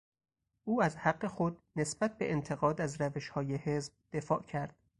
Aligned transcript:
او 0.63 0.83
از 0.83 0.97
حق 0.97 1.25
خود 1.27 1.57
نسبت 1.75 2.17
به 2.17 2.31
انتقاد 2.31 2.81
از 2.81 3.01
روشهای 3.01 3.55
حزب 3.55 3.93
دفاع 4.13 4.43
کرد. 4.43 4.75